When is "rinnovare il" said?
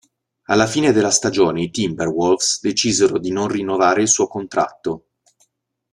3.49-4.09